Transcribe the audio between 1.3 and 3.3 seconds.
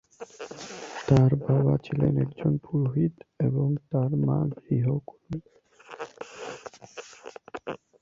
বাবা ছিলেন একজন পুরোহিত